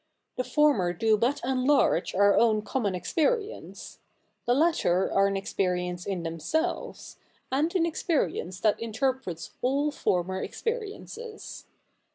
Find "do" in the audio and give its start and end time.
0.93-1.15